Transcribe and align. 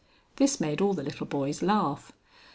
This 0.37 0.59
made 0.59 0.81
all 0.81 0.95
the 0.95 1.03
little 1.03 1.27
boys 1.27 1.61
laugh. 1.61 2.11